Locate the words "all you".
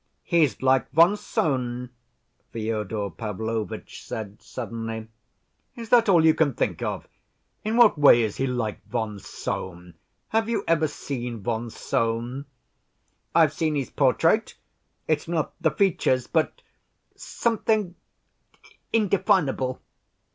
6.09-6.33